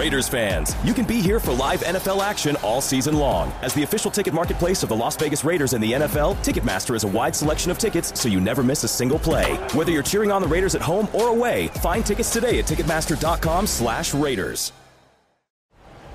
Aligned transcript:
Raiders 0.00 0.30
fans, 0.30 0.74
you 0.82 0.94
can 0.94 1.04
be 1.04 1.20
here 1.20 1.38
for 1.38 1.52
live 1.52 1.82
NFL 1.82 2.22
action 2.22 2.56
all 2.62 2.80
season 2.80 3.18
long. 3.18 3.52
As 3.60 3.74
the 3.74 3.82
official 3.82 4.10
ticket 4.10 4.32
marketplace 4.32 4.82
of 4.82 4.88
the 4.88 4.96
Las 4.96 5.14
Vegas 5.14 5.44
Raiders 5.44 5.74
and 5.74 5.84
the 5.84 5.92
NFL, 5.92 6.36
Ticketmaster 6.36 6.94
is 6.94 7.04
a 7.04 7.08
wide 7.08 7.36
selection 7.36 7.70
of 7.70 7.76
tickets 7.76 8.18
so 8.18 8.26
you 8.26 8.40
never 8.40 8.62
miss 8.62 8.82
a 8.82 8.88
single 8.88 9.18
play. 9.18 9.56
Whether 9.74 9.92
you're 9.92 10.02
cheering 10.02 10.32
on 10.32 10.40
the 10.40 10.48
Raiders 10.48 10.74
at 10.74 10.80
home 10.80 11.06
or 11.12 11.28
away, 11.28 11.68
find 11.82 12.04
tickets 12.06 12.32
today 12.32 12.58
at 12.58 12.64
Ticketmaster.com/slash 12.64 14.14
Raiders. 14.14 14.72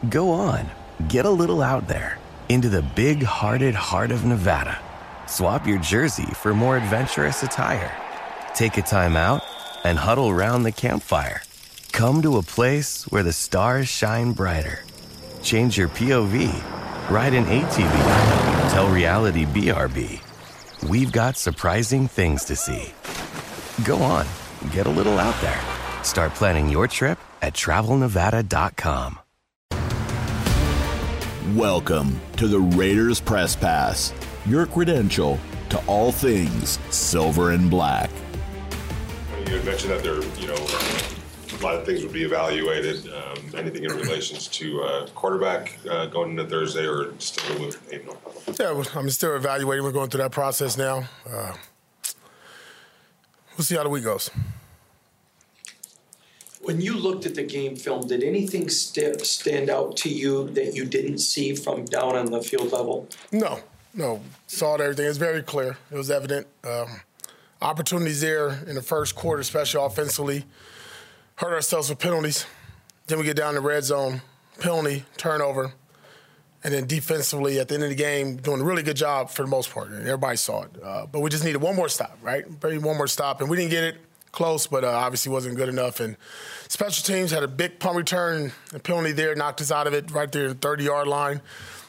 Go 0.09 0.31
on, 0.31 0.67
get 1.07 1.27
a 1.27 1.37
little 1.41 1.61
out 1.61 1.87
there 1.87 2.17
into 2.49 2.69
the 2.69 2.81
big-hearted 2.81 3.75
heart 3.75 4.09
of 4.09 4.25
Nevada. 4.25 4.79
Swap 5.27 5.67
your 5.67 5.77
jersey 5.77 6.33
for 6.33 6.55
more 6.55 6.75
adventurous 6.75 7.43
attire. 7.43 7.95
Take 8.55 8.79
a 8.79 8.81
time 8.81 9.15
out 9.15 9.43
and 9.83 9.99
huddle 9.99 10.31
around 10.31 10.63
the 10.63 10.71
campfire. 10.71 11.43
Come 11.95 12.21
to 12.23 12.35
a 12.35 12.41
place 12.41 13.03
where 13.03 13.23
the 13.23 13.31
stars 13.31 13.87
shine 13.87 14.33
brighter. 14.33 14.83
Change 15.41 15.77
your 15.77 15.87
POV. 15.87 16.51
Ride 17.09 17.33
an 17.33 17.45
ATV. 17.45 18.71
Tell 18.73 18.89
reality 18.89 19.45
BRB. 19.45 20.19
We've 20.89 21.13
got 21.13 21.37
surprising 21.37 22.09
things 22.09 22.43
to 22.51 22.55
see. 22.57 22.93
Go 23.85 23.95
on, 23.99 24.25
get 24.73 24.87
a 24.87 24.89
little 24.89 25.17
out 25.17 25.39
there. 25.39 25.61
Start 26.03 26.33
planning 26.33 26.67
your 26.67 26.85
trip 26.89 27.17
at 27.41 27.53
travelnevada.com. 27.53 29.19
Welcome 31.53 32.19
to 32.35 32.49
the 32.49 32.59
Raiders 32.59 33.21
Press 33.21 33.55
Pass, 33.55 34.13
your 34.45 34.65
credential 34.65 35.39
to 35.69 35.81
all 35.87 36.11
things 36.11 36.77
silver 36.89 37.51
and 37.51 37.69
black. 37.69 38.09
You 39.47 39.55
had 39.55 39.65
mentioned 39.65 39.91
that 39.91 40.03
there, 40.03 40.21
you 40.41 40.47
know, 40.47 41.14
a 41.53 41.63
lot 41.63 41.75
of 41.75 41.85
things 41.85 42.03
would 42.03 42.13
be 42.13 42.23
evaluated. 42.23 43.07
Um, 43.11 43.37
anything 43.55 43.83
in 43.83 43.91
relations 43.91 44.47
to 44.49 44.83
uh, 44.83 45.07
quarterback 45.07 45.77
uh, 45.89 46.07
going 46.07 46.31
into 46.31 46.45
Thursday, 46.47 46.85
or 46.85 47.13
still 47.19 47.65
with 47.65 47.93
April? 47.93 48.17
Yeah, 48.59 48.83
I'm 48.95 49.09
still 49.09 49.35
evaluating. 49.35 49.83
We're 49.83 49.91
going 49.91 50.09
through 50.09 50.23
that 50.23 50.31
process 50.31 50.77
now. 50.77 51.03
Uh, 51.29 51.53
we'll 53.57 53.65
see 53.65 53.75
how 53.75 53.83
the 53.83 53.89
week 53.89 54.03
goes. 54.03 54.29
When 56.61 56.81
you 56.81 56.95
looked 56.95 57.27
at 57.27 57.35
the 57.35 57.43
game 57.43 57.75
film, 57.75 58.07
did 58.07 58.23
anything 58.23 58.69
st- 58.69 59.21
stand 59.21 59.69
out 59.69 59.97
to 59.97 60.09
you 60.09 60.49
that 60.49 60.73
you 60.73 60.85
didn't 60.85 61.19
see 61.19 61.55
from 61.55 61.85
down 61.85 62.15
on 62.15 62.31
the 62.31 62.41
field 62.41 62.71
level? 62.71 63.07
No, 63.31 63.59
no. 63.93 64.21
Saw 64.47 64.73
everything. 64.75 65.05
It's 65.05 65.19
very 65.19 65.43
clear. 65.43 65.77
It 65.91 65.95
was 65.95 66.09
evident. 66.09 66.47
Um, 66.63 67.01
opportunities 67.61 68.21
there 68.21 68.63
in 68.67 68.73
the 68.73 68.81
first 68.81 69.15
quarter, 69.15 69.41
especially 69.41 69.85
offensively. 69.85 70.45
Hurt 71.35 71.53
ourselves 71.53 71.89
with 71.89 71.99
penalties. 71.99 72.45
Then 73.07 73.19
we 73.19 73.25
get 73.25 73.35
down 73.35 73.55
to 73.55 73.59
red 73.59 73.83
zone, 73.83 74.21
penalty, 74.59 75.03
turnover. 75.17 75.73
And 76.63 76.73
then 76.73 76.87
defensively, 76.87 77.59
at 77.59 77.67
the 77.67 77.75
end 77.75 77.83
of 77.83 77.89
the 77.89 77.95
game, 77.95 78.37
doing 78.37 78.61
a 78.61 78.63
really 78.63 78.81
good 78.81 78.95
job 78.95 79.29
for 79.29 79.43
the 79.43 79.47
most 79.47 79.69
part. 79.69 79.91
Everybody 79.91 80.37
saw 80.37 80.63
it. 80.63 80.71
Uh, 80.81 81.05
but 81.05 81.19
we 81.19 81.29
just 81.29 81.43
needed 81.43 81.61
one 81.61 81.75
more 81.75 81.89
stop, 81.89 82.17
right? 82.23 82.45
Maybe 82.63 82.77
one 82.79 82.97
more 82.97 83.07
stop. 83.07 83.41
And 83.41 83.49
we 83.49 83.57
didn't 83.57 83.71
get 83.71 83.83
it 83.83 83.97
close, 84.31 84.65
but 84.65 84.83
uh, 84.83 84.89
obviously 84.89 85.31
wasn't 85.31 85.57
good 85.57 85.69
enough. 85.69 85.99
And 85.99 86.17
special 86.67 87.03
teams 87.03 87.31
had 87.31 87.43
a 87.43 87.47
big 87.47 87.79
punt 87.79 87.97
return, 87.97 88.51
a 88.73 88.79
penalty 88.79 89.11
there, 89.11 89.35
knocked 89.35 89.61
us 89.61 89.71
out 89.71 89.87
of 89.87 89.93
it 89.93 90.09
right 90.11 90.31
there, 90.31 90.53
30 90.53 90.83
yard 90.85 91.07
line. 91.07 91.41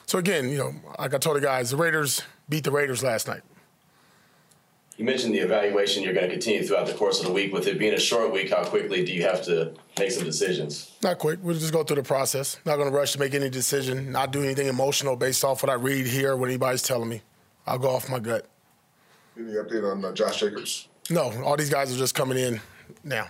So 0.07 0.19
again, 0.19 0.49
you 0.49 0.59
know, 0.59 0.75
like 0.99 1.15
I 1.15 1.19
told 1.19 1.37
the 1.37 1.41
guys, 1.41 1.71
the 1.71 1.77
Raiders 1.77 2.23
beat 2.49 2.65
the 2.65 2.71
Raiders 2.71 3.03
last 3.03 3.29
night. 3.29 3.43
You 4.97 5.05
mentioned 5.05 5.35
the 5.35 5.41
evaluation 5.41 6.03
you're 6.03 6.15
going 6.15 6.27
to 6.27 6.33
continue 6.33 6.67
throughout 6.67 6.87
the 6.87 6.95
course 6.95 7.21
of 7.21 7.27
the 7.27 7.33
week. 7.33 7.53
With 7.53 7.67
it 7.67 7.79
being 7.79 7.93
a 7.93 8.01
short 8.01 8.33
week, 8.33 8.51
how 8.51 8.65
quickly 8.65 9.05
do 9.05 9.13
you 9.13 9.23
have 9.25 9.43
to 9.45 9.75
make 9.99 10.11
some 10.11 10.25
decisions? 10.25 10.93
Not 11.03 11.19
quick. 11.19 11.39
We'll 11.43 11.59
just 11.59 11.73
go 11.73 11.85
through 11.85 11.97
the 11.97 12.03
process. 12.03 12.59
Not 12.65 12.77
going 12.77 12.91
to 12.91 12.97
rush 12.97 13.13
to 13.13 13.19
make 13.19 13.35
any 13.35 13.51
decision. 13.51 14.11
Not 14.11 14.33
do 14.33 14.43
anything 14.43 14.69
emotional 14.69 15.15
based 15.15 15.45
off 15.45 15.63
what 15.63 15.69
I 15.69 15.75
read 15.75 16.07
here, 16.07 16.35
what 16.35 16.49
anybody's 16.49 16.83
telling 16.83 17.11
me. 17.11 17.21
I'll 17.67 17.79
go 17.79 17.91
off 17.91 18.09
my 18.09 18.21
gut. 18.21 18.47
Any 19.39 19.53
update 19.53 19.91
on 19.91 20.03
uh, 20.03 20.12
Josh 20.12 20.41
Jacobs? 20.41 20.89
No, 21.11 21.31
all 21.43 21.59
these 21.59 21.71
guys 21.71 21.95
are 21.95 21.99
just 21.99 22.15
coming 22.15 22.39
in 22.39 22.61
now. 23.05 23.29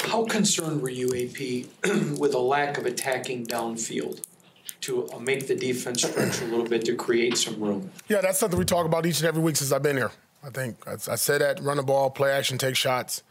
How 0.00 0.24
concerned 0.24 0.82
were 0.82 0.90
you, 0.90 1.06
AP, 1.06 1.66
with 2.18 2.34
a 2.34 2.38
lack 2.38 2.78
of 2.78 2.84
attacking 2.84 3.46
downfield 3.46 4.22
to 4.84 5.08
make 5.20 5.46
the 5.46 5.54
defense 5.54 6.02
stretch 6.02 6.42
a 6.42 6.44
little 6.44 6.66
bit 6.66 6.84
to 6.84 6.94
create 6.94 7.36
some 7.38 7.58
room? 7.60 7.90
Yeah, 8.08 8.20
that's 8.20 8.38
something 8.38 8.58
we 8.58 8.64
talk 8.64 8.86
about 8.86 9.06
each 9.06 9.20
and 9.20 9.28
every 9.28 9.42
week 9.42 9.56
since 9.56 9.72
I've 9.72 9.82
been 9.82 9.96
here. 9.96 10.12
I 10.44 10.50
think 10.50 10.76
I, 10.86 10.92
I 10.92 11.16
said 11.16 11.40
that 11.40 11.60
run 11.60 11.78
the 11.78 11.82
ball, 11.82 12.10
play 12.10 12.30
action, 12.30 12.58
take 12.58 12.76
shots. 12.76 13.22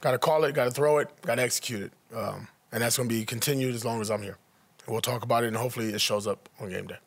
Got 0.00 0.12
to 0.12 0.18
call 0.18 0.44
it, 0.44 0.54
got 0.54 0.64
to 0.64 0.70
throw 0.70 0.98
it, 0.98 1.08
got 1.22 1.36
to 1.36 1.42
execute 1.42 1.82
it. 1.82 2.16
Um, 2.16 2.48
and 2.70 2.82
that's 2.82 2.96
going 2.96 3.08
to 3.08 3.14
be 3.14 3.24
continued 3.24 3.74
as 3.74 3.84
long 3.84 4.00
as 4.00 4.10
I'm 4.10 4.22
here. 4.22 4.38
And 4.86 4.92
we'll 4.92 5.00
talk 5.00 5.24
about 5.24 5.42
it, 5.42 5.48
and 5.48 5.56
hopefully 5.56 5.92
it 5.92 6.00
shows 6.00 6.26
up 6.26 6.48
on 6.60 6.70
game 6.70 6.86
day. 6.86 6.98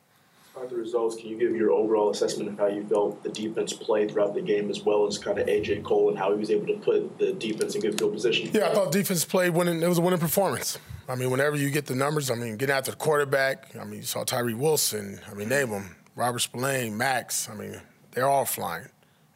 the 0.69 0.75
results, 0.75 1.15
can 1.15 1.27
you 1.27 1.37
give 1.37 1.55
your 1.55 1.71
overall 1.71 2.09
assessment 2.09 2.49
of 2.49 2.57
how 2.57 2.67
you 2.67 2.83
felt 2.83 3.23
the 3.23 3.29
defense 3.29 3.71
played 3.71 4.11
throughout 4.11 4.33
the 4.33 4.41
game, 4.41 4.69
as 4.69 4.81
well 4.81 5.07
as 5.07 5.17
kind 5.17 5.39
of 5.39 5.47
AJ 5.47 5.83
Cole 5.83 6.09
and 6.09 6.17
how 6.17 6.33
he 6.33 6.39
was 6.39 6.51
able 6.51 6.67
to 6.67 6.79
put 6.79 7.17
the 7.17 7.31
defense 7.33 7.75
in 7.75 7.81
good 7.81 7.97
field 7.97 8.11
position? 8.11 8.49
Yeah, 8.51 8.67
I 8.69 8.73
thought 8.73 8.91
defense 8.91 9.23
played 9.23 9.51
winning. 9.51 9.81
It 9.81 9.87
was 9.87 9.99
a 9.99 10.01
winning 10.01 10.19
performance. 10.19 10.77
I 11.09 11.15
mean, 11.15 11.31
whenever 11.31 11.55
you 11.55 11.71
get 11.71 11.87
the 11.87 11.95
numbers, 11.95 12.29
I 12.29 12.35
mean, 12.35 12.55
getting 12.55 12.75
after 12.75 12.91
the 12.91 12.97
quarterback. 12.97 13.75
I 13.75 13.83
mean, 13.83 14.01
you 14.01 14.05
saw 14.05 14.23
Tyree 14.23 14.53
Wilson. 14.53 15.19
I 15.29 15.33
mean, 15.33 15.49
name 15.49 15.71
them. 15.71 15.95
Robert 16.15 16.39
Spillane, 16.39 16.95
Max. 16.95 17.49
I 17.49 17.55
mean, 17.55 17.81
they're 18.11 18.29
all 18.29 18.45
flying. 18.45 18.85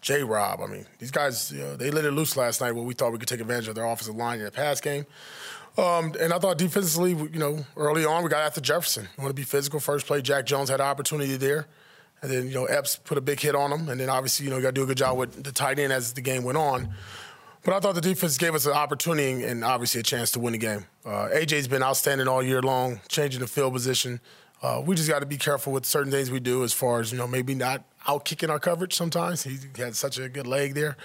J. 0.02 0.22
Rob. 0.22 0.62
I 0.62 0.68
mean, 0.68 0.86
these 1.00 1.10
guys, 1.10 1.52
you 1.52 1.60
know, 1.60 1.76
they 1.76 1.90
let 1.90 2.06
it 2.06 2.12
loose 2.12 2.38
last 2.38 2.62
night 2.62 2.74
where 2.74 2.84
we 2.84 2.94
thought 2.94 3.12
we 3.12 3.18
could 3.18 3.28
take 3.28 3.40
advantage 3.40 3.70
of 3.70 3.76
their 3.76 3.86
offensive 3.86 4.16
line 4.16 4.38
in 4.38 4.46
the 4.46 4.52
pass 4.52 4.82
game. 4.82 5.06
Um, 5.78 6.14
and 6.20 6.32
I 6.32 6.38
thought 6.38 6.60
defensively, 6.60 7.12
you 7.12 7.40
know, 7.40 7.66
early 7.76 8.06
on 8.06 8.24
we 8.24 8.30
got 8.30 8.42
after 8.42 8.62
Jefferson. 8.62 9.08
Want 9.18 9.30
to 9.30 9.34
be 9.34 9.44
physical. 9.44 9.80
First 9.80 10.06
play, 10.06 10.22
Jack 10.22 10.46
Jones 10.46 10.70
had 10.70 10.80
an 10.80 10.86
opportunity 10.86 11.38
there. 11.38 11.68
And 12.22 12.32
then, 12.32 12.48
you 12.48 12.54
know, 12.54 12.66
Epps 12.66 12.98
put 12.98 13.18
a 13.18 13.22
big 13.22 13.40
hit 13.40 13.56
on 13.56 13.72
him. 13.72 13.90
And 13.90 14.00
then 14.00 14.10
obviously, 14.10 14.46
you 14.46 14.52
know, 14.52 14.58
you 14.58 14.62
got 14.62 14.70
to 14.70 14.74
do 14.74 14.84
a 14.84 14.86
good 14.86 14.98
job 14.98 15.18
with 15.18 15.44
the 15.44 15.52
tight 15.52 15.80
end 15.80 15.92
as 15.92 16.14
the 16.14 16.22
game 16.22 16.44
went 16.44 16.58
on. 16.58 16.94
But 17.64 17.74
I 17.74 17.80
thought 17.80 17.96
the 17.96 18.02
defense 18.02 18.38
gave 18.38 18.56
us 18.56 18.66
an 18.66 18.74
opportunity 18.74 19.44
and 19.44 19.64
obviously 19.64 20.02
a 20.02 20.04
chance 20.04 20.32
to 20.32 20.40
win 20.40 20.52
the 20.52 20.60
game. 20.60 20.86
Uh, 21.06 21.30
AJ's 21.34 21.68
been 21.68 21.82
outstanding 21.82 22.28
all 22.28 22.44
year 22.44 22.62
long, 22.62 23.00
changing 23.08 23.40
the 23.40 23.48
field 23.48 23.74
position. 23.74 24.20
Uh, 24.62 24.82
we 24.86 24.96
just 24.96 25.10
got 25.10 25.20
to 25.20 25.26
be 25.26 25.38
careful 25.38 25.72
with 25.72 25.86
certain 25.86 26.12
things 26.12 26.30
we 26.30 26.40
do 26.40 26.64
as 26.64 26.74
far 26.74 27.00
as, 27.00 27.12
you 27.12 27.18
know, 27.18 27.28
maybe 27.28 27.56
not 27.56 27.84
out 28.08 28.26
kicking 28.26 28.50
our 28.50 28.60
coverage 28.60 28.94
sometimes. 28.94 29.44
He 29.44 29.58
had 29.78 29.96
such 29.96 30.18
a 30.18 30.28
good 30.28 30.48
leg 30.48 30.74
there. 30.74 30.98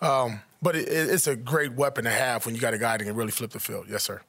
Um, 0.00 0.40
but 0.60 0.76
it, 0.76 0.88
it's 0.88 1.26
a 1.26 1.36
great 1.36 1.72
weapon 1.72 2.04
to 2.04 2.10
have 2.10 2.44
when 2.44 2.54
you 2.54 2.60
got 2.60 2.74
a 2.74 2.78
guy 2.78 2.96
that 2.96 3.04
can 3.04 3.14
really 3.14 3.30
flip 3.30 3.50
the 3.50 3.60
field. 3.60 3.86
Yes, 3.88 4.04
sir. 4.04 4.20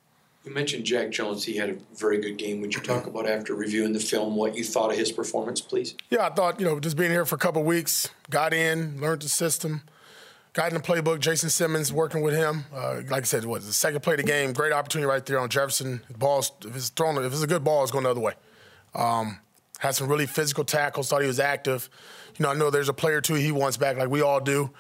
You 0.46 0.54
mentioned 0.54 0.84
Jack 0.84 1.12
Jones. 1.12 1.46
He 1.46 1.56
had 1.56 1.70
a 1.70 1.76
very 1.96 2.20
good 2.20 2.38
game. 2.38 2.60
Would 2.60 2.76
you 2.76 2.82
talk 2.82 3.08
about 3.08 3.30
after 3.30 3.56
reviewing 3.56 3.94
the 3.94 4.00
film 4.00 4.36
what 4.36 4.56
you 4.56 4.64
thought 4.66 4.92
of 4.92 4.98
his 4.98 5.12
performance, 5.12 5.62
please? 5.62 5.96
Yeah, 6.10 6.28
I 6.28 6.30
thought, 6.32 6.60
you 6.60 6.66
know, 6.66 6.82
just 6.82 6.98
being 6.98 7.12
here 7.12 7.26
for 7.26 7.36
a 7.36 7.38
couple 7.38 7.64
weeks, 7.64 8.10
got 8.30 8.54
in, 8.54 9.00
learned 9.00 9.22
the 9.22 9.30
system, 9.30 9.84
got 10.54 10.72
in 10.72 10.76
the 10.76 10.80
playbook. 10.80 11.20
Jason 11.20 11.50
Simmons 11.50 11.92
working 11.92 12.22
with 12.22 12.36
him. 12.36 12.66
Uh, 12.74 13.02
like 13.10 13.24
I 13.24 13.26
said, 13.26 13.46
what, 13.46 13.62
the 13.62 13.74
second 13.74 14.02
play 14.02 14.14
of 14.14 14.18
the 14.18 14.24
game, 14.24 14.54
great 14.54 14.72
opportunity 14.72 15.08
right 15.08 15.26
there 15.26 15.40
on 15.40 15.50
Jefferson. 15.50 16.02
Ball's, 16.18 16.52
if 16.66 16.76
it's 16.76 16.90
thrown, 16.90 17.18
if 17.18 17.34
it's 17.34 17.42
a 17.42 17.48
good 17.48 17.64
ball, 17.64 17.84
it's 17.84 17.92
going 17.92 18.04
the 18.04 18.12
other 18.12 18.22
way. 18.22 18.34
Um, 18.94 19.40
had 19.80 19.96
some 19.96 20.08
really 20.08 20.28
physical 20.28 20.64
tackles, 20.64 21.10
thought 21.10 21.22
he 21.22 21.28
was 21.28 21.40
active. 21.40 21.90
You 22.38 22.44
know, 22.44 22.52
I 22.52 22.54
know 22.54 22.70
there's 22.70 22.90
a 22.90 22.94
player 22.94 23.18
or 23.18 23.22
two 23.22 23.34
he 23.34 23.52
wants 23.52 23.78
back, 23.78 23.98
like 23.98 24.10
we 24.10 24.22
all 24.22 24.40
do. 24.40 24.72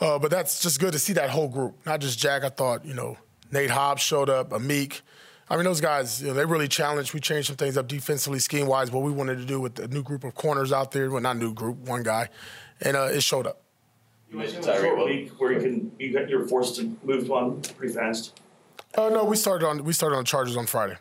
Uh, 0.00 0.18
but 0.18 0.30
that's 0.30 0.60
just 0.60 0.80
good 0.80 0.92
to 0.92 0.98
see 0.98 1.12
that 1.14 1.30
whole 1.30 1.48
group, 1.48 1.76
not 1.86 2.00
just 2.00 2.18
Jack. 2.18 2.42
I 2.42 2.48
thought, 2.48 2.84
you 2.84 2.92
know, 2.92 3.16
Nate 3.52 3.70
Hobbs 3.70 4.02
showed 4.02 4.28
up, 4.28 4.50
Amik. 4.50 5.00
I 5.48 5.56
mean, 5.56 5.64
those 5.64 5.80
guys, 5.80 6.22
you 6.22 6.28
know, 6.28 6.34
they 6.34 6.44
really 6.44 6.66
challenged. 6.66 7.14
We 7.14 7.20
changed 7.20 7.48
some 7.48 7.56
things 7.56 7.76
up 7.76 7.86
defensively, 7.86 8.38
scheme 8.38 8.66
wise, 8.66 8.90
what 8.90 9.02
we 9.02 9.12
wanted 9.12 9.38
to 9.38 9.44
do 9.44 9.60
with 9.60 9.76
the 9.76 9.86
new 9.86 10.02
group 10.02 10.24
of 10.24 10.34
corners 10.34 10.72
out 10.72 10.92
there. 10.92 11.10
Well, 11.10 11.20
not 11.20 11.36
new 11.36 11.54
group, 11.54 11.76
one 11.78 12.02
guy. 12.02 12.30
And 12.80 12.96
uh, 12.96 13.10
it 13.12 13.22
showed 13.22 13.46
up. 13.46 13.61
You 14.32 14.38
mentioned 14.38 14.64
a 14.64 14.80
short 14.80 15.04
week 15.04 15.30
where 15.38 15.52
you 15.52 15.60
can 15.60 15.92
you 15.98 16.12
got 16.12 16.28
you're 16.28 16.48
forced 16.48 16.76
to 16.76 16.96
move 17.02 17.30
on 17.30 17.60
pretty 17.76 17.92
fast. 17.92 18.40
Oh 18.96 19.06
uh, 19.06 19.10
no, 19.10 19.24
we 19.24 19.36
started 19.36 19.66
on 19.66 19.84
we 19.84 19.92
started 19.92 20.16
on 20.16 20.24
Chargers 20.24 20.56
on 20.56 20.66
Friday, 20.66 20.96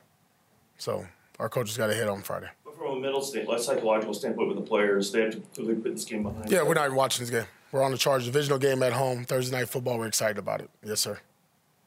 so 0.78 1.06
our 1.40 1.48
coaches 1.48 1.78
got 1.78 1.90
a 1.90 1.94
hit 1.94 2.10
on 2.10 2.24
Friday. 2.24 2.50
But 2.66 2.76
from 2.76 2.98
a 2.98 3.00
mental 3.00 3.22
standpoint, 3.22 3.62
psychological 3.62 4.14
standpoint 4.14 4.50
with 4.50 4.58
the 4.58 4.64
players, 4.64 5.14
they 5.14 5.22
have 5.22 5.32
to 5.32 5.42
really 5.62 5.76
put 5.76 5.94
this 5.94 6.04
game 6.04 6.24
behind. 6.24 6.52
Yeah, 6.52 6.64
we're 6.64 6.74
not 6.74 6.86
even 6.86 6.98
watching 6.98 7.26
this 7.26 7.30
game. 7.30 7.48
We're 7.72 7.84
on 7.84 7.92
the 7.92 7.98
Chargers 7.98 8.26
divisional 8.26 8.60
game 8.60 8.84
at 8.84 8.92
home 8.92 9.24
Thursday 9.24 9.56
night 9.58 9.70
football. 9.70 9.98
We're 9.98 10.08
excited 10.08 10.38
about 10.38 10.60
it. 10.60 10.70
Yes, 10.84 11.00
sir. 11.00 11.18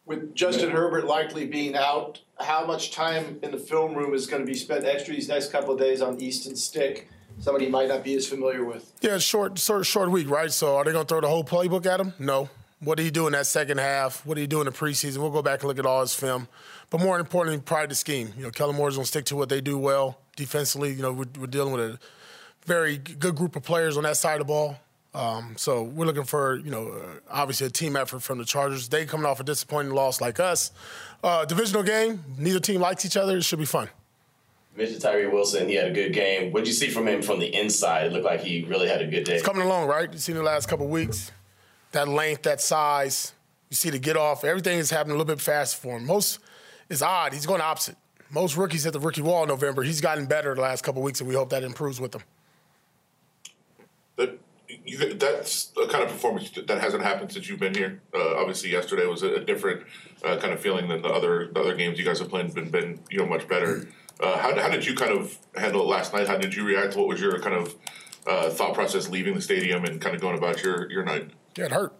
With 0.07 0.35
Justin 0.35 0.71
Herbert 0.71 1.05
likely 1.05 1.47
being 1.47 1.77
out, 1.77 2.21
how 2.41 2.65
much 2.67 2.91
time 2.91 3.39
in 3.43 3.51
the 3.51 3.59
film 3.59 3.95
room 3.95 4.15
is 4.15 4.27
going 4.27 4.41
to 4.41 4.47
be 4.47 4.57
spent 4.57 4.87
extra 4.87 5.15
these 5.15 5.29
next 5.29 5.53
couple 5.53 5.75
of 5.75 5.79
days 5.79 6.01
on 6.01 6.21
Easton 6.21 6.57
Stick? 6.57 7.09
Somebody 7.41 7.69
might 7.69 7.89
not 7.89 8.05
be 8.05 8.15
as 8.15 8.27
familiar 8.27 8.65
with. 8.65 8.93
Yeah, 9.01 9.19
short, 9.19 9.59
short, 9.59 9.87
short 9.87 10.11
week, 10.11 10.31
right? 10.31 10.51
So 10.51 10.77
are 10.77 10.85
they 10.85 10.93
going 10.93 11.05
to 11.05 11.09
throw 11.09 11.21
the 11.21 11.29
whole 11.29 11.45
playbook 11.45 11.87
at 11.87 12.01
him? 12.01 12.15
No. 12.19 12.49
What 12.81 12.97
did 12.97 13.05
he 13.05 13.11
do 13.11 13.27
in 13.27 13.33
that 13.33 13.47
second 13.47 13.79
half? 13.79 14.25
What 14.27 14.35
did 14.35 14.43
he 14.43 14.47
do 14.47 14.61
in 14.61 14.67
the 14.67 14.73
preseason? 14.73 15.19
We'll 15.19 15.31
go 15.31 15.43
back 15.43 15.61
and 15.61 15.69
look 15.69 15.79
at 15.79 15.87
all 15.87 16.01
his 16.01 16.15
film. 16.15 16.49
But 16.91 17.01
more 17.01 17.19
importantly, 17.19 17.61
probably 17.61 17.89
the 17.89 17.95
scheme. 17.95 18.33
You 18.37 18.45
know, 18.45 18.51
Kellen 18.51 18.77
Moore's 18.77 18.97
going 18.97 19.05
to 19.05 19.09
stick 19.09 19.25
to 19.27 19.37
what 19.37 19.49
they 19.49 19.61
do 19.61 19.79
well 19.79 20.19
defensively. 20.37 20.93
You 20.93 21.03
know, 21.03 21.13
we're, 21.13 21.27
we're 21.39 21.47
dealing 21.47 21.73
with 21.73 21.81
a 21.81 21.99
very 22.67 22.99
good 22.99 23.37
group 23.37 23.57
of 23.57 23.63
players 23.63 23.97
on 23.97 24.03
that 24.05 24.17
side 24.17 24.41
of 24.41 24.47
the 24.47 24.53
ball. 24.53 24.77
Um, 25.15 25.55
so 25.57 25.83
we're 25.83 26.07
looking 26.07 26.25
for, 26.25 26.57
you 26.57 26.71
know, 26.71 26.89
uh, 26.89 27.21
obviously 27.31 27.69
a 27.69 27.71
team 27.71 27.97
effort 27.97 28.21
from 28.21 28.39
the 28.39 28.45
Chargers. 28.45 28.89
They 28.89 29.07
coming 29.07 29.27
off 29.27 29.39
a 29.39 29.45
disappointing 29.45 29.93
loss 29.93 30.21
like 30.21 30.41
us. 30.41 30.73
Uh, 31.23 31.45
divisional 31.45 31.85
game, 31.85 32.23
neither 32.37 32.59
team 32.61 32.81
likes 32.81 33.07
each 33.07 33.17
other. 33.17 33.37
It 33.37 33.45
should 33.45 33.61
be 33.61 33.65
fun. 33.65 33.89
You 34.75 34.83
mentioned 34.83 35.03
Tyree 35.03 35.29
Wilson. 35.29 35.69
He 35.69 35.77
had 35.77 35.87
a 35.87 35.93
good 35.93 36.13
game. 36.13 36.51
What 36.53 36.61
did 36.61 36.69
you 36.69 36.75
see 36.75 36.89
from 36.89 37.07
him 37.07 37.23
from 37.23 37.39
the 37.39 37.55
inside? 37.55 38.07
It 38.07 38.13
looked 38.13 38.25
like 38.25 38.41
he 38.41 38.65
really 38.65 38.89
had 38.89 39.01
a 39.01 39.07
good 39.07 39.25
day. 39.25 39.35
It's 39.35 39.45
coming 39.45 39.63
along, 39.63 39.87
right? 39.87 40.11
You've 40.11 40.21
seen 40.21 40.35
the 40.35 40.43
last 40.43 40.69
couple 40.69 40.89
weeks. 40.89 41.31
That 41.93 42.09
length, 42.09 42.43
that 42.43 42.61
size. 42.61 43.35
You 43.71 43.77
see 43.77 43.91
the 43.91 44.01
get 44.01 44.17
off. 44.17 44.43
Everything 44.43 44.79
is 44.79 44.91
happening 44.91 45.15
a 45.15 45.19
little 45.19 45.33
bit 45.33 45.41
fast 45.41 45.77
for 45.77 45.97
him. 45.97 46.07
Most 46.07 46.41
is 46.89 47.03
odd. 47.03 47.33
He's 47.33 47.47
going 47.47 47.61
opposite. 47.61 47.97
Most 48.31 48.57
rookies 48.57 48.83
hit 48.83 48.93
the 48.93 49.01
rookie 49.01 49.23
wall 49.23 49.45
in 49.45 49.49
November. 49.49 49.85
He's 49.85 50.01
gotten 50.01 50.27
better 50.27 50.57
the 50.57 50.61
last 50.61 50.83
couple 50.83 51.03
weeks, 51.03 51.21
and 51.21 51.29
we 51.29 51.37
hope 51.37 51.51
that 51.51 51.63
improves 51.63 52.01
with 52.01 52.17
him. 52.17 52.23
That 54.17 54.39
you, 54.85 55.15
that's 55.15 55.71
a 55.81 55.87
kind 55.87 56.03
of 56.03 56.11
performance 56.11 56.51
that 56.51 56.81
hasn't 56.81 57.05
happened 57.05 57.31
since 57.31 57.49
you've 57.49 57.61
been 57.61 57.75
here. 57.75 58.01
Uh, 58.13 58.35
obviously, 58.37 58.73
yesterday 58.73 59.07
was 59.07 59.23
a, 59.23 59.35
a 59.35 59.41
different 59.41 59.85
uh, 60.25 60.37
kind 60.39 60.53
of 60.53 60.59
feeling 60.59 60.89
than 60.89 61.03
the 61.03 61.09
other 61.09 61.49
the 61.53 61.61
other 61.61 61.77
games 61.77 61.97
you 61.97 62.05
guys 62.05 62.19
have 62.19 62.29
played. 62.29 62.53
Been 62.53 62.71
been 62.71 62.99
you 63.09 63.19
know 63.19 63.27
much 63.27 63.47
better. 63.47 63.87
Uh, 64.21 64.39
how, 64.39 64.55
how 64.61 64.69
did 64.69 64.87
you 64.87 64.95
kind 64.95 65.13
of 65.13 65.37
handle 65.57 65.83
it 65.83 65.87
last 65.87 66.13
night? 66.13 66.27
How 66.29 66.39
did 66.39 66.55
you 66.55 66.65
react? 66.65 66.97
What 66.97 67.09
was 67.09 67.21
your 67.21 67.39
kind 67.41 67.57
of 67.57 67.75
uh, 68.27 68.51
thought 68.51 68.75
process 68.75 69.09
leaving 69.09 69.35
the 69.35 69.43
stadium 69.43 69.85
and 69.85 70.01
kind 70.01 70.15
of 70.15 70.21
going 70.21 70.37
about 70.39 70.63
your 70.63 70.91
your 70.91 71.05
night? 71.05 71.31
Yeah, 71.57 71.67
it 71.67 71.73
hurt. 71.73 71.93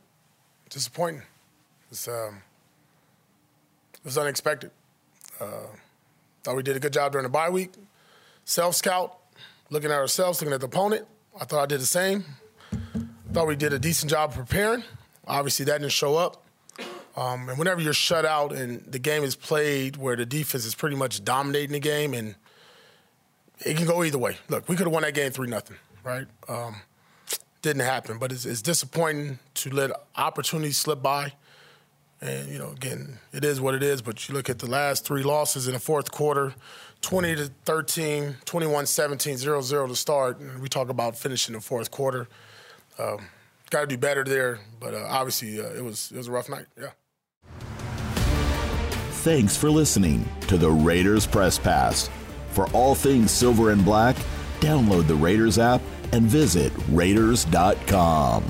Disappointing. 0.71 1.23
It's 1.91 2.09
um, 2.09 2.43
it 3.95 4.05
was 4.05 4.17
unexpected. 4.19 4.71
Uh, 5.41 5.67
thought 6.43 6.57
we 6.57 6.63
did 6.63 6.77
a 6.77 6.81
good 6.81 6.93
job 6.93 7.13
during 7.13 7.25
the 7.25 7.31
bye 7.31 7.51
week. 7.51 7.73
Self 8.45 8.75
scout, 8.75 9.19
looking 9.71 9.91
at 9.91 9.97
ourselves, 9.97 10.41
looking 10.41 10.55
at 10.55 10.61
the 10.61 10.67
opponent. 10.67 11.07
I 11.41 11.45
thought 11.45 11.63
I 11.63 11.67
did 11.67 11.81
the 11.81 11.87
same. 11.87 12.25
Thought 13.33 13.49
we 13.49 13.57
did 13.57 13.73
a 13.73 13.79
decent 13.79 14.11
job 14.11 14.33
preparing. 14.33 14.85
Obviously, 15.27 15.65
that 15.65 15.79
didn't 15.81 15.93
show 15.93 16.17
up. 16.17 16.44
Um, 17.17 17.49
and 17.49 17.59
whenever 17.59 17.81
you're 17.81 17.93
shut 17.93 18.25
out 18.25 18.53
and 18.53 18.85
the 18.87 18.99
game 18.99 19.23
is 19.23 19.37
played 19.37 19.97
where 19.97 20.17
the 20.17 20.27
defense 20.27 20.65
is 20.65 20.75
pretty 20.75 20.97
much 20.97 21.25
dominating 21.25 21.73
the 21.73 21.81
game, 21.81 22.13
and 22.13 22.35
it 23.61 23.77
can 23.77 23.87
go 23.87 24.03
either 24.03 24.19
way. 24.19 24.39
Look, 24.49 24.69
we 24.69 24.77
could 24.77 24.87
have 24.87 24.93
won 24.93 25.03
that 25.03 25.15
game 25.15 25.31
three 25.31 25.49
nothing, 25.49 25.77
right? 26.03 26.27
Um, 26.49 26.77
didn't 27.63 27.83
happen, 27.83 28.19
but 28.19 28.33
it's, 28.33 28.45
it's 28.45 28.63
disappointing 28.63 29.39
to 29.55 29.71
let 29.71 29.91
opportunities 30.17 30.77
slip 30.77 31.03
by. 31.03 31.33
And, 32.21 32.49
you 32.51 32.59
know, 32.59 32.71
again, 32.71 33.19
it 33.33 33.45
is 33.45 33.61
what 33.61 33.75
it 33.75 33.83
is, 33.83 34.03
but 34.03 34.29
you 34.29 34.35
look 34.35 34.49
at 34.49 34.59
the 34.59 34.69
last 34.69 35.05
three 35.05 35.23
losses 35.23 35.67
in 35.67 35.75
the 35.75 35.81
fourth 35.81 36.11
quarter 36.11 36.55
20 37.01 37.37
to 37.37 37.51
13, 37.65 38.37
21 38.45 38.87
17, 38.87 39.37
0 39.37 39.61
0 39.61 39.87
to 39.89 39.97
start. 39.97 40.41
And 40.41 40.61
we 40.61 40.69
talk 40.69 40.89
about 40.89 41.17
finishing 41.17 41.55
the 41.55 41.61
fourth 41.61 41.91
quarter. 41.91 42.29
Um, 42.99 43.29
Got 43.71 43.81
to 43.81 43.87
do 43.87 43.99
better 43.99 44.25
there, 44.25 44.61
but 44.79 44.95
uh, 44.95 45.05
obviously 45.09 45.59
uh, 45.59 45.65
it 45.71 45.83
was 45.83 46.13
it 46.13 46.17
was 46.17 46.29
a 46.29 46.31
rough 46.31 46.49
night. 46.49 46.67
Yeah. 46.79 46.91
Thanks 49.25 49.57
for 49.57 49.71
listening 49.71 50.29
to 50.49 50.59
the 50.59 50.71
Raiders 50.71 51.27
Press 51.27 51.59
Pass. 51.59 52.11
For 52.51 52.69
all 52.73 52.95
things 52.95 53.31
silver 53.31 53.71
and 53.71 53.83
black, 53.83 54.17
download 54.61 55.07
the 55.07 55.15
Raiders 55.15 55.59
app 55.59 55.81
and 56.13 56.27
visit 56.27 56.71
Raiders.com. 56.91 58.45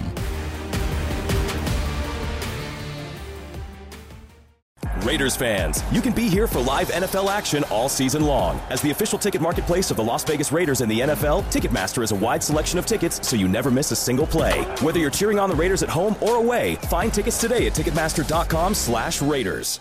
Raiders 5.05 5.37
fans, 5.37 5.85
you 5.93 6.01
can 6.01 6.13
be 6.13 6.29
here 6.29 6.49
for 6.49 6.59
live 6.59 6.89
NFL 6.89 7.31
action 7.31 7.63
all 7.71 7.89
season 7.89 8.25
long. 8.25 8.61
As 8.69 8.83
the 8.83 8.91
official 8.91 9.17
ticket 9.17 9.41
marketplace 9.41 9.93
of 9.93 9.97
the 9.97 10.03
Las 10.03 10.25
Vegas 10.25 10.51
Raiders 10.51 10.81
and 10.81 10.91
the 10.91 11.03
NFL, 11.03 11.45
Ticketmaster 11.53 12.01
has 12.01 12.11
a 12.11 12.17
wide 12.17 12.43
selection 12.43 12.81
of 12.81 12.87
tickets 12.87 13.21
so 13.23 13.37
you 13.37 13.47
never 13.47 13.71
miss 13.71 13.93
a 13.93 13.97
single 13.97 14.27
play. 14.27 14.63
Whether 14.81 14.99
you're 14.99 15.11
cheering 15.11 15.39
on 15.39 15.49
the 15.49 15.55
Raiders 15.55 15.85
at 15.85 15.89
home 15.89 16.17
or 16.21 16.35
away, 16.35 16.75
find 16.91 17.15
tickets 17.15 17.41
today 17.41 17.69
at 17.69 17.75
ticketmaster.com/raiders. 17.75 19.81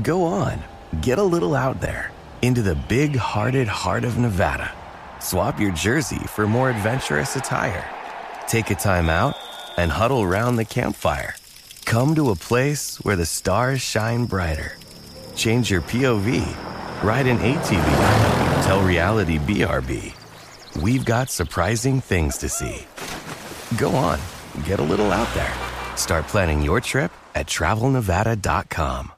Go 0.00 0.24
on, 0.24 0.58
get 1.02 1.18
a 1.18 1.22
little 1.22 1.54
out 1.54 1.82
there 1.82 2.12
into 2.40 2.62
the 2.62 2.74
big 2.74 3.14
hearted 3.14 3.68
heart 3.68 4.04
of 4.04 4.16
Nevada. 4.16 4.72
Swap 5.20 5.60
your 5.60 5.70
jersey 5.72 6.18
for 6.28 6.46
more 6.46 6.70
adventurous 6.70 7.36
attire. 7.36 7.84
Take 8.48 8.70
a 8.70 8.74
time 8.74 9.10
out 9.10 9.36
and 9.76 9.90
huddle 9.90 10.26
round 10.26 10.58
the 10.58 10.64
campfire. 10.64 11.36
Come 11.84 12.14
to 12.14 12.30
a 12.30 12.34
place 12.36 12.96
where 13.04 13.16
the 13.16 13.26
stars 13.26 13.82
shine 13.82 14.24
brighter. 14.24 14.78
Change 15.36 15.70
your 15.70 15.82
POV, 15.82 16.40
ride 17.02 17.26
an 17.26 17.38
ATV, 17.38 18.64
tell 18.64 18.80
reality 18.82 19.38
BRB. 19.40 20.14
We've 20.80 21.04
got 21.04 21.28
surprising 21.28 22.00
things 22.00 22.38
to 22.38 22.48
see. 22.48 22.86
Go 23.76 23.90
on, 23.90 24.18
get 24.64 24.80
a 24.80 24.82
little 24.82 25.12
out 25.12 25.32
there. 25.34 25.52
Start 25.96 26.26
planning 26.28 26.62
your 26.62 26.80
trip 26.80 27.12
at 27.34 27.46
travelnevada.com. 27.46 29.12